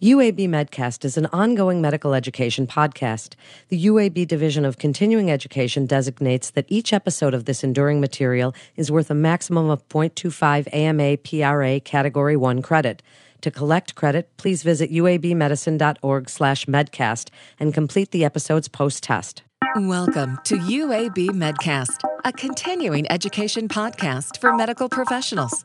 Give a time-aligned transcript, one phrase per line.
[0.00, 3.34] UAB Medcast is an ongoing medical education podcast.
[3.68, 8.92] The UAB Division of Continuing Education designates that each episode of this enduring material is
[8.92, 13.02] worth a maximum of 0.25 AMA PRA Category 1 credit.
[13.40, 19.42] To collect credit, please visit uabmedicine.org slash medcast and complete the episode's post-test.
[19.74, 25.64] Welcome to UAB Medcast, a continuing education podcast for medical professionals.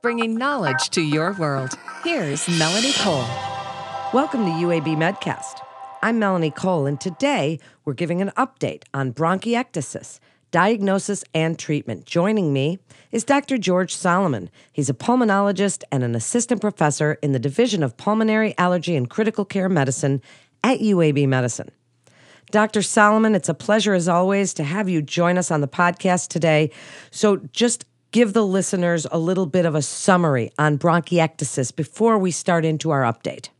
[0.00, 1.78] Bringing knowledge to your world.
[2.02, 3.26] Here's Melanie Cole.
[4.16, 5.60] Welcome to UAB Medcast.
[6.02, 10.20] I'm Melanie Cole, and today we're giving an update on bronchiectasis,
[10.50, 12.06] diagnosis, and treatment.
[12.06, 12.78] Joining me
[13.12, 13.58] is Dr.
[13.58, 14.48] George Solomon.
[14.72, 19.44] He's a pulmonologist and an assistant professor in the Division of Pulmonary Allergy and Critical
[19.44, 20.22] Care Medicine
[20.64, 21.70] at UAB Medicine.
[22.50, 22.80] Dr.
[22.80, 26.70] Solomon, it's a pleasure as always to have you join us on the podcast today.
[27.10, 32.30] So, just give the listeners a little bit of a summary on bronchiectasis before we
[32.30, 33.50] start into our update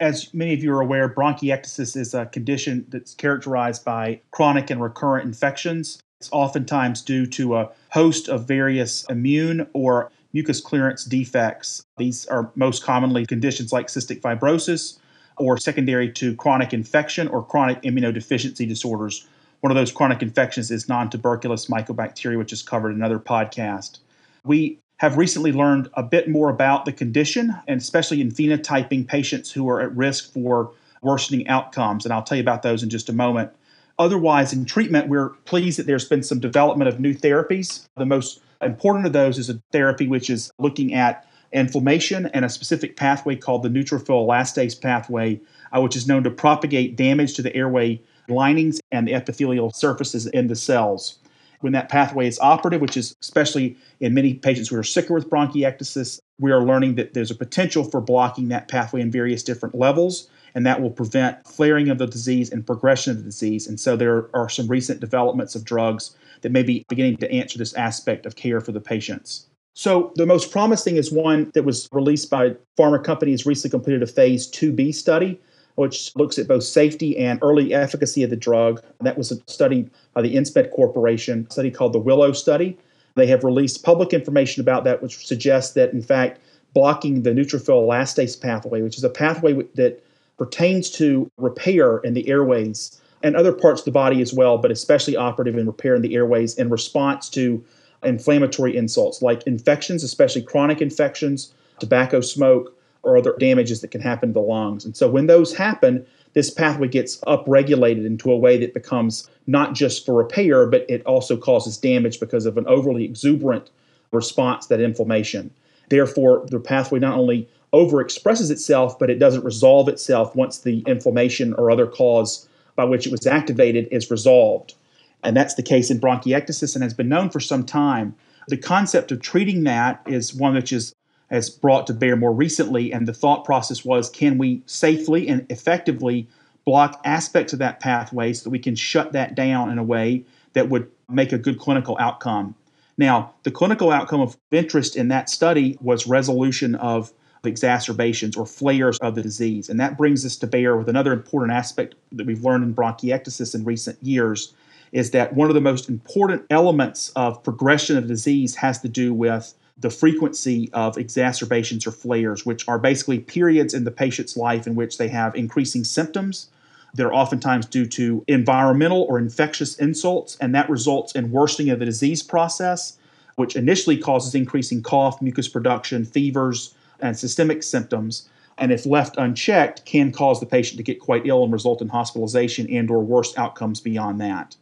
[0.00, 4.82] as many of you are aware, bronchiectasis is a condition that's characterized by chronic and
[4.82, 6.00] recurrent infections.
[6.20, 11.82] It's oftentimes due to a host of various immune or mucus clearance defects.
[11.98, 14.98] These are most commonly conditions like cystic fibrosis
[15.36, 19.26] or secondary to chronic infection or chronic immunodeficiency disorders.
[19.60, 23.98] One of those chronic infections is non tuberculous mycobacteria, which is covered in another podcast.
[24.44, 29.50] We have recently learned a bit more about the condition, and especially in phenotyping patients
[29.50, 32.04] who are at risk for worsening outcomes.
[32.04, 33.50] And I'll tell you about those in just a moment.
[33.98, 37.86] Otherwise, in treatment, we're pleased that there's been some development of new therapies.
[37.96, 42.50] The most important of those is a therapy which is looking at inflammation and a
[42.50, 45.40] specific pathway called the neutrophil elastase pathway,
[45.74, 50.26] uh, which is known to propagate damage to the airway linings and the epithelial surfaces
[50.26, 51.20] in the cells
[51.60, 55.30] when that pathway is operative, which is especially in many patients who are sicker with
[55.30, 59.74] bronchiectasis, we are learning that there's a potential for blocking that pathway in various different
[59.74, 63.66] levels, and that will prevent flaring of the disease and progression of the disease.
[63.66, 67.58] And so there are some recent developments of drugs that may be beginning to answer
[67.58, 69.46] this aspect of care for the patients.
[69.74, 74.06] So the most promising is one that was released by pharma companies recently completed a
[74.06, 75.40] phase 2B study
[75.80, 78.82] which looks at both safety and early efficacy of the drug.
[79.00, 82.76] That was a study by the Insmed Corporation, a study called the Willow Study.
[83.14, 86.38] They have released public information about that, which suggests that, in fact,
[86.74, 90.04] blocking the neutrophil elastase pathway, which is a pathway that
[90.36, 94.70] pertains to repair in the airways and other parts of the body as well, but
[94.70, 97.64] especially operative in repair in the airways in response to
[98.02, 104.30] inflammatory insults like infections, especially chronic infections, tobacco smoke, or other damages that can happen
[104.30, 104.84] to the lungs.
[104.84, 109.74] And so when those happen, this pathway gets upregulated into a way that becomes not
[109.74, 113.70] just for repair, but it also causes damage because of an overly exuberant
[114.12, 115.50] response that inflammation.
[115.88, 121.54] Therefore, the pathway not only overexpresses itself, but it doesn't resolve itself once the inflammation
[121.54, 124.74] or other cause by which it was activated is resolved.
[125.22, 128.14] And that's the case in bronchiectasis and has been known for some time.
[128.48, 130.94] The concept of treating that is one which is
[131.30, 132.92] has brought to bear more recently.
[132.92, 136.28] And the thought process was can we safely and effectively
[136.64, 140.24] block aspects of that pathway so that we can shut that down in a way
[140.52, 142.54] that would make a good clinical outcome?
[142.98, 147.12] Now, the clinical outcome of interest in that study was resolution of
[147.44, 149.68] exacerbations or flares of the disease.
[149.70, 153.54] And that brings us to bear with another important aspect that we've learned in bronchiectasis
[153.54, 154.52] in recent years
[154.92, 159.14] is that one of the most important elements of progression of disease has to do
[159.14, 164.66] with the frequency of exacerbations or flares, which are basically periods in the patient's life
[164.66, 166.48] in which they have increasing symptoms
[166.94, 171.78] that are oftentimes due to environmental or infectious insults, and that results in worsening of
[171.78, 172.98] the disease process,
[173.36, 178.28] which initially causes increasing cough, mucus production, fevers, and systemic symptoms
[178.60, 181.88] and if left unchecked can cause the patient to get quite ill and result in
[181.88, 184.54] hospitalization and or worse outcomes beyond that.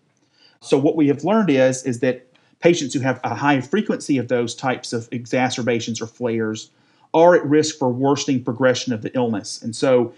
[0.60, 2.27] So what we have learned is is that
[2.60, 6.70] patients who have a high frequency of those types of exacerbations or flares
[7.14, 9.62] are at risk for worsening progression of the illness.
[9.62, 10.12] And so,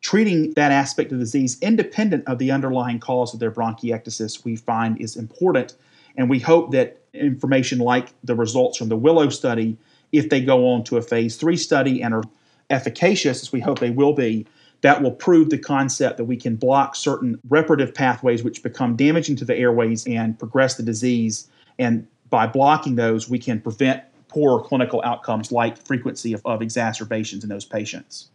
[0.00, 4.54] treating that aspect of the disease independent of the underlying cause of their bronchiectasis, we
[4.54, 5.74] find is important.
[6.16, 9.78] And we hope that information like the results from the Willow study,
[10.12, 12.22] if they go on to a phase three study and are
[12.68, 14.46] efficacious, as we hope they will be,
[14.82, 19.36] that will prove the concept that we can block certain reparative pathways which become damaging
[19.36, 21.48] to the airways and progress the disease
[21.78, 27.44] and by blocking those, we can prevent poor clinical outcomes like frequency of, of exacerbations
[27.44, 28.30] in those patients.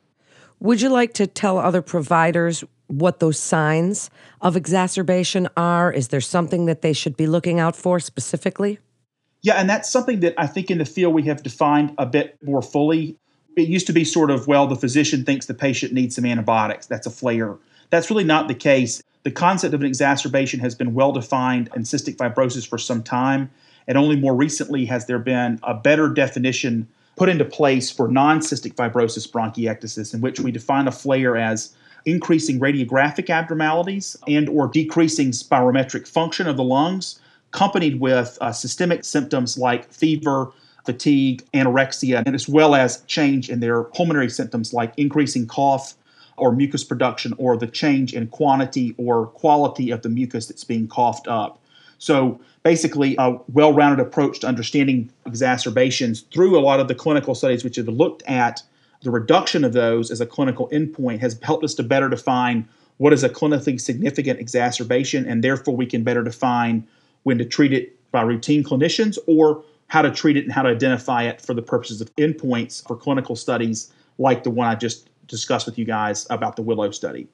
[0.62, 4.10] Would you like to tell other providers what those signs
[4.42, 5.92] of exacerbation are?
[5.92, 8.80] Is there something that they should be looking out for specifically?
[9.42, 12.38] Yeah, and that's something that I think in the field we have defined a bit
[12.44, 13.18] more fully.
[13.56, 16.88] it used to be sort of, well, the physician thinks the patient needs some antibiotics.
[16.88, 17.58] That's a flare.
[17.90, 19.02] That's really not the case.
[19.24, 23.50] The concept of an exacerbation has been well defined in cystic fibrosis for some time,
[23.88, 26.88] and only more recently has there been a better definition
[27.18, 31.76] put into place for non cystic fibrosis bronchiectasis, in which we define a flare as
[32.06, 37.20] increasing radiographic abnormalities and or decreasing spirometric function of the lungs
[37.54, 40.52] accompanied with uh, systemic symptoms like fever
[40.86, 45.96] fatigue anorexia and as well as change in their pulmonary symptoms like increasing cough
[46.40, 50.88] or mucus production or the change in quantity or quality of the mucus that's being
[50.88, 51.62] coughed up.
[51.98, 57.64] So basically a well-rounded approach to understanding exacerbations through a lot of the clinical studies
[57.64, 58.64] which have looked at
[59.02, 63.14] the reduction of those as a clinical endpoint has helped us to better define what
[63.14, 66.86] is a clinically significant exacerbation, and therefore we can better define
[67.24, 70.70] when to treat it by routine clinicians or how to treat it and how to
[70.70, 75.10] identify it for the purposes of endpoints for clinical studies like the one I just
[75.30, 77.28] discussed with you guys about the Willow study.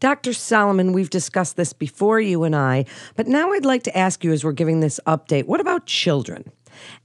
[0.00, 0.32] Dr.
[0.32, 2.84] Solomon, we've discussed this before, you and I,
[3.14, 6.50] but now I'd like to ask you as we're giving this update what about children?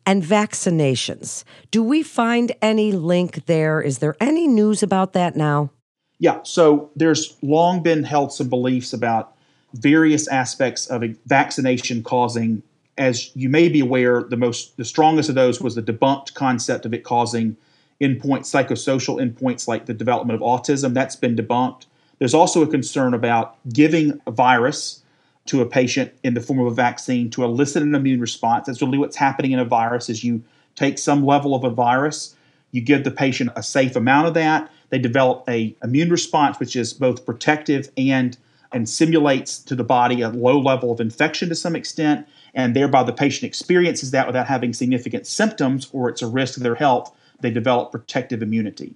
[0.06, 1.44] and vaccinations.
[1.70, 3.82] Do we find any link there?
[3.82, 5.72] Is there any news about that now?
[6.20, 9.36] Yeah, so there's long been held some beliefs about
[9.74, 12.62] various aspects of vaccination causing
[12.98, 16.86] as you may be aware the most the strongest of those was the debunked concept
[16.86, 17.56] of it causing
[18.02, 21.86] endpoint psychosocial endpoints like the development of autism that's been debunked
[22.22, 25.02] there's also a concern about giving a virus
[25.48, 28.68] to a patient in the form of a vaccine to elicit an immune response.
[28.68, 30.44] That's really what's happening in a virus is you
[30.76, 32.36] take some level of a virus,
[32.70, 36.76] you give the patient a safe amount of that, they develop a immune response which
[36.76, 38.38] is both protective and
[38.72, 43.02] and simulates to the body a low level of infection to some extent, and thereby
[43.02, 47.12] the patient experiences that without having significant symptoms or it's a risk to their health,
[47.42, 48.94] they develop protective immunity.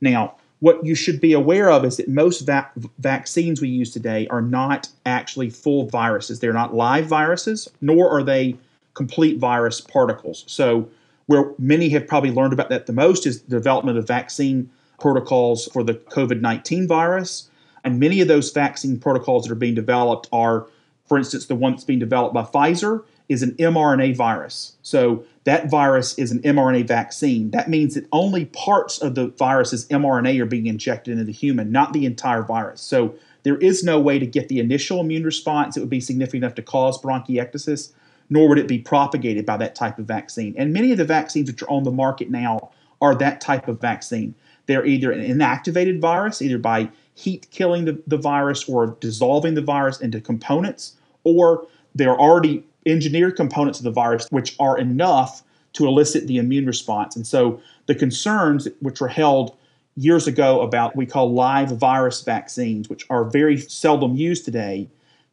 [0.00, 4.26] Now, what you should be aware of is that most va- vaccines we use today
[4.28, 6.40] are not actually full viruses.
[6.40, 8.56] They're not live viruses, nor are they
[8.94, 10.44] complete virus particles.
[10.46, 10.88] So,
[11.26, 14.70] where many have probably learned about that the most is the development of vaccine
[15.00, 17.50] protocols for the COVID 19 virus.
[17.84, 20.66] And many of those vaccine protocols that are being developed are,
[21.04, 24.76] for instance, the one that's being developed by Pfizer is an mRNA virus.
[24.82, 27.50] So that virus is an mRNA vaccine.
[27.50, 31.72] That means that only parts of the virus's mRNA are being injected into the human,
[31.72, 32.80] not the entire virus.
[32.80, 36.44] So there is no way to get the initial immune response that would be significant
[36.44, 37.92] enough to cause bronchiectasis,
[38.28, 40.54] nor would it be propagated by that type of vaccine.
[40.56, 42.70] And many of the vaccines which are on the market now
[43.00, 44.34] are that type of vaccine.
[44.66, 49.62] They're either an inactivated virus, either by heat killing the, the virus or dissolving the
[49.62, 55.42] virus into components, or they're already engineered components of the virus which are enough
[55.74, 57.16] to elicit the immune response.
[57.16, 59.56] And so the concerns which were held
[59.96, 64.88] years ago about we call live virus vaccines, which are very seldom used today,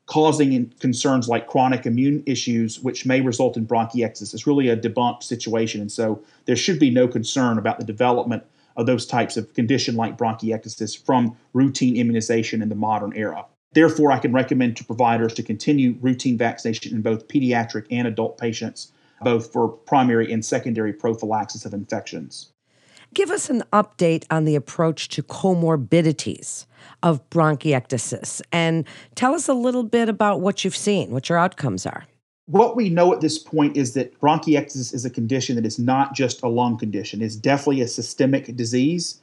[0.06, 5.24] causing concerns like chronic immune issues, which may result in bronchiectasis, is really a debunked
[5.24, 5.80] situation.
[5.80, 8.44] And so there should be no concern about the development
[8.76, 13.46] of those types of condition like bronchiectasis from routine immunization in the modern era.
[13.74, 18.38] Therefore, I can recommend to providers to continue routine vaccination in both pediatric and adult
[18.38, 18.92] patients,
[19.22, 22.52] both for primary and secondary prophylaxis of infections.
[23.14, 26.66] Give us an update on the approach to comorbidities
[27.04, 31.86] of bronchiectasis and tell us a little bit about what you've seen, what your outcomes
[31.86, 32.06] are.
[32.48, 36.13] What we know at this point is that bronchiectasis is a condition that is not
[36.13, 39.22] just a lung condition, it's definitely a systemic disease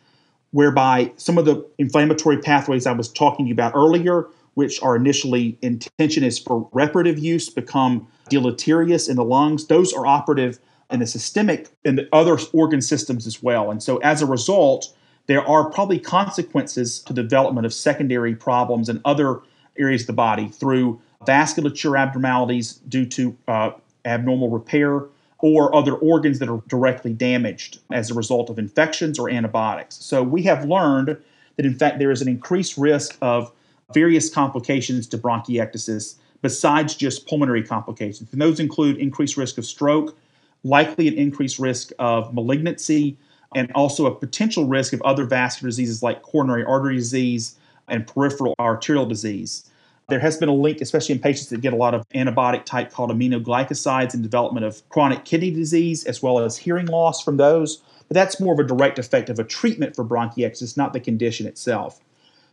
[0.52, 4.26] whereby some of the inflammatory pathways I was talking to you about earlier
[4.61, 9.69] which are initially intention is for reparative use, become deleterious in the lungs.
[9.69, 10.59] Those are operative
[10.90, 13.71] in the systemic and the other organ systems as well.
[13.71, 14.95] And so as a result,
[15.29, 19.40] there are probably consequences to the development of secondary problems in other
[19.79, 23.71] areas of the body through vasculature abnormalities due to uh,
[24.05, 25.05] abnormal repair
[25.38, 29.97] or other organs that are directly damaged as a result of infections or antibiotics.
[29.97, 31.17] So we have learned
[31.57, 33.52] that in fact there is an increased risk of
[33.92, 38.32] various complications to bronchiectasis besides just pulmonary complications.
[38.32, 40.16] And those include increased risk of stroke,
[40.64, 43.16] likely an increased risk of malignancy,
[43.54, 47.56] and also a potential risk of other vascular diseases like coronary artery disease
[47.88, 49.68] and peripheral arterial disease.
[50.09, 52.90] There has been a link, especially in patients that get a lot of antibiotic type
[52.90, 57.82] called aminoglycosides in development of chronic kidney disease, as well as hearing loss from those.
[58.09, 61.47] But that's more of a direct effect of a treatment for bronchiectasis, not the condition
[61.47, 62.00] itself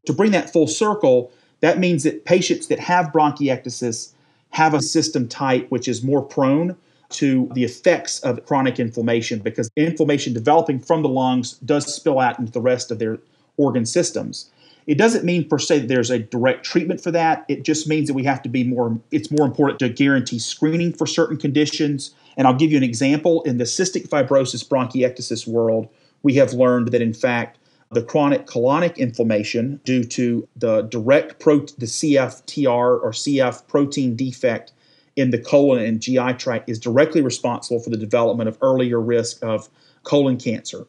[0.07, 4.13] to bring that full circle, that means that patients that have bronchiectasis
[4.51, 6.75] have a system type which is more prone
[7.09, 12.39] to the effects of chronic inflammation because inflammation developing from the lungs does spill out
[12.39, 13.19] into the rest of their
[13.57, 14.49] organ systems.
[14.87, 17.45] It doesn't mean per se that there's a direct treatment for that.
[17.49, 20.93] It just means that we have to be more, it's more important to guarantee screening
[20.93, 22.13] for certain conditions.
[22.37, 23.41] And I'll give you an example.
[23.43, 25.89] In the cystic fibrosis bronchiectasis world,
[26.23, 27.56] we have learned that in fact,
[27.91, 34.73] the chronic colonic inflammation due to the direct pro- the CFTR or CF protein defect
[35.15, 39.43] in the colon and GI tract is directly responsible for the development of earlier risk
[39.43, 39.69] of
[40.03, 40.85] colon cancer.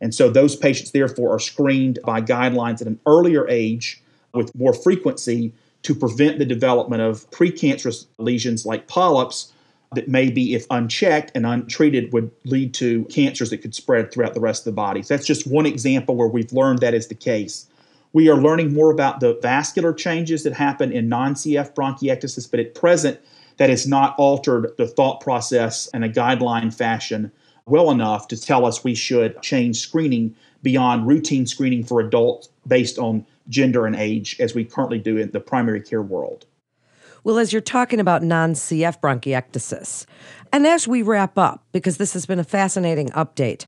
[0.00, 4.74] And so those patients, therefore, are screened by guidelines at an earlier age with more
[4.74, 9.52] frequency to prevent the development of precancerous lesions like polyps
[9.94, 14.40] that maybe, if unchecked and untreated, would lead to cancers that could spread throughout the
[14.40, 15.02] rest of the body.
[15.02, 17.66] So that's just one example where we've learned that is the case.
[18.12, 22.60] We are learning more about the vascular changes that happen in non CF bronchiectasis, but
[22.60, 23.18] at present,
[23.56, 27.30] that has not altered the thought process in a guideline fashion
[27.66, 32.98] well enough to tell us we should change screening beyond routine screening for adults based
[32.98, 36.46] on gender and age as we currently do in the primary care world.
[37.24, 40.04] Well, as you're talking about non CF bronchiectasis,
[40.52, 43.64] and as we wrap up, because this has been a fascinating update,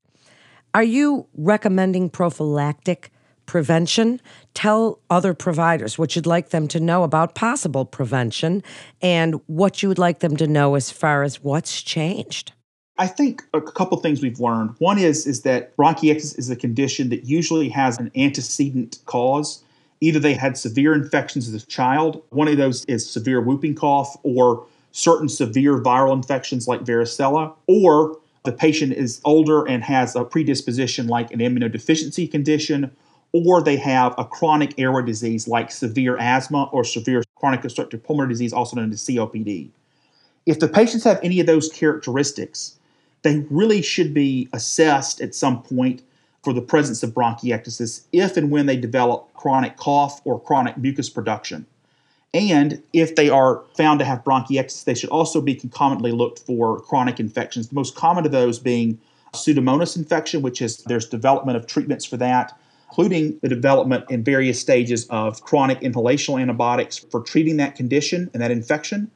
[0.74, 3.10] are you recommending prophylactic
[3.46, 4.20] prevention?
[4.52, 8.62] Tell other providers what you'd like them to know about possible prevention
[9.00, 12.52] and what you would like them to know as far as what's changed.
[12.98, 14.74] I think a couple things we've learned.
[14.80, 19.64] One is is that bronchiectasis is a condition that usually has an antecedent cause.
[20.00, 24.16] Either they had severe infections as a child, one of those is severe whooping cough,
[24.22, 30.24] or certain severe viral infections like varicella, or the patient is older and has a
[30.24, 32.90] predisposition like an immunodeficiency condition,
[33.32, 38.32] or they have a chronic airway disease like severe asthma or severe chronic obstructive pulmonary
[38.32, 39.68] disease, also known as COPD.
[40.46, 42.76] If the patients have any of those characteristics,
[43.22, 46.02] they really should be assessed at some point
[46.46, 51.10] for the presence of bronchiectasis if and when they develop chronic cough or chronic mucus
[51.10, 51.66] production.
[52.32, 56.78] And if they are found to have bronchiectasis, they should also be concomitantly looked for
[56.82, 57.66] chronic infections.
[57.66, 59.00] The most common of those being
[59.32, 62.56] Pseudomonas infection, which is there's development of treatments for that,
[62.90, 68.40] including the development in various stages of chronic inhalational antibiotics for treating that condition and
[68.40, 69.10] that infection,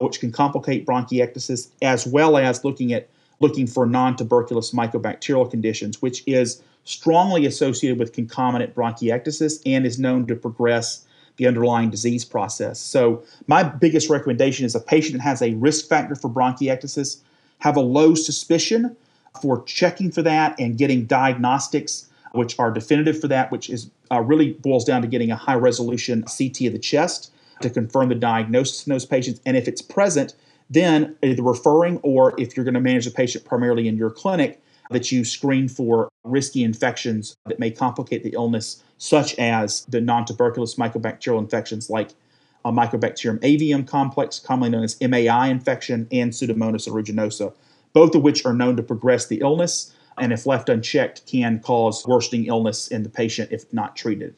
[0.00, 3.08] which can complicate bronchiectasis, as well as looking at
[3.40, 10.26] looking for non-tuberculous mycobacterial conditions, which is strongly associated with concomitant bronchiectasis and is known
[10.26, 12.78] to progress the underlying disease process.
[12.78, 17.20] So, my biggest recommendation is a patient that has a risk factor for bronchiectasis,
[17.58, 18.96] have a low suspicion
[19.42, 24.20] for checking for that and getting diagnostics which are definitive for that, which is uh,
[24.20, 28.14] really boils down to getting a high resolution CT of the chest to confirm the
[28.14, 29.40] diagnosis in those patients.
[29.46, 30.34] And if it's present,
[30.68, 34.60] then either referring or if you're going to manage the patient primarily in your clinic,
[34.90, 40.24] that you screen for risky infections that may complicate the illness, such as the non
[40.24, 42.10] tuberculous mycobacterial infections like
[42.64, 47.52] a Mycobacterium avium complex, commonly known as MAI infection, and Pseudomonas aeruginosa,
[47.92, 52.06] both of which are known to progress the illness and, if left unchecked, can cause
[52.06, 54.34] worsening illness in the patient if not treated.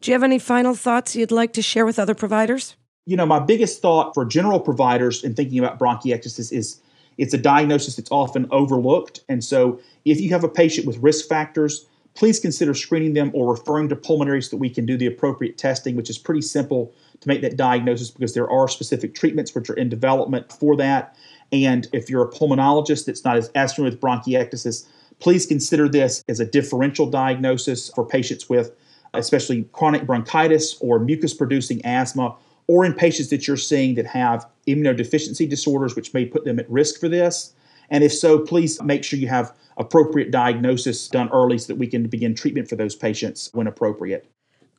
[0.00, 2.76] Do you have any final thoughts you'd like to share with other providers?
[3.06, 6.80] You know, my biggest thought for general providers in thinking about bronchiectasis is
[7.18, 9.20] it's a diagnosis that's often overlooked.
[9.28, 13.50] And so, if you have a patient with risk factors, please consider screening them or
[13.50, 16.92] referring to pulmonary so that we can do the appropriate testing, which is pretty simple
[17.20, 21.16] to make that diagnosis because there are specific treatments which are in development for that.
[21.52, 24.86] And if you're a pulmonologist that's not as, as familiar with bronchiectasis,
[25.20, 28.72] please consider this as a differential diagnosis for patients with
[29.14, 32.36] especially chronic bronchitis or mucus producing asthma
[32.68, 36.70] or in patients that you're seeing that have immunodeficiency disorders, which may put them at
[36.70, 37.54] risk for this.
[37.90, 41.86] And if so, please make sure you have appropriate diagnosis done early so that we
[41.86, 44.30] can begin treatment for those patients when appropriate.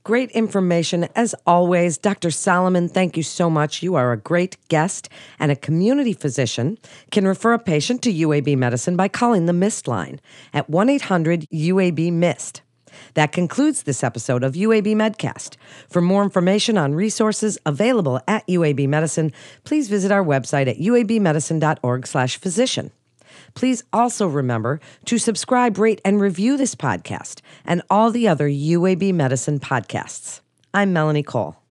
[0.03, 1.97] Great information as always.
[1.97, 2.31] Dr.
[2.31, 3.83] Solomon, thank you so much.
[3.83, 6.77] You are a great guest and a community physician
[7.11, 10.21] can refer a patient to UAB medicine by calling the MIST line
[10.53, 12.61] at 1 800 UAB MIST.
[13.13, 15.55] That concludes this episode of UAB Medcast.
[15.89, 19.31] For more information on resources available at UAB Medicine,
[19.63, 22.91] please visit our website at uabmedicine.org/physician.
[23.53, 29.13] Please also remember to subscribe, rate, and review this podcast and all the other UAB
[29.13, 30.41] Medicine podcasts.
[30.73, 31.58] I'm Melanie Cole.